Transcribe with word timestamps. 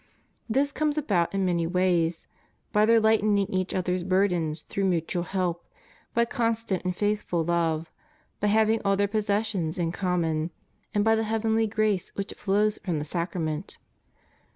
This 0.49 0.71
comes 0.71 0.97
about 0.97 1.31
in 1.31 1.45
many 1.45 1.67
ways: 1.67 2.25
by 2.73 2.87
their 2.87 2.99
lightening 2.99 3.45
each 3.51 3.71
other's 3.75 4.03
burdens 4.03 4.63
through 4.63 4.85
mutual 4.85 5.21
help; 5.21 5.63
by 6.15 6.25
constant 6.25 6.83
and 6.83 6.95
faithful 6.95 7.43
love; 7.45 7.91
by 8.39 8.47
having 8.47 8.81
all 8.83 8.97
their 8.97 9.07
possessions 9.07 9.77
in 9.77 9.91
common; 9.91 10.49
and 10.91 11.03
by 11.03 11.13
the 11.13 11.21
heavenly 11.23 11.67
grace 11.67 12.09
which 12.15 12.33
flows 12.33 12.79
from 12.83 12.97
the 12.97 13.05
sacrament. 13.05 13.77